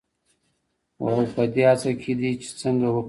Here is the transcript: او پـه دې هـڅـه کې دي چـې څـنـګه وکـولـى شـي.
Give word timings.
او 1.01 1.07
پـه 1.33 1.43
دې 1.53 1.63
هـڅـه 1.69 1.91
کې 2.01 2.13
دي 2.19 2.29
چـې 2.41 2.49
څـنـګه 2.59 2.87
وکـولـى 2.91 2.99
شـي. 2.99 2.99